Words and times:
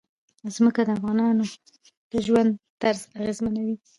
ځمکه 0.55 0.81
د 0.85 0.89
افغانانو 0.97 1.43
د 2.11 2.13
ژوند 2.27 2.51
طرز 2.81 3.01
اغېزمنوي. 3.19 3.75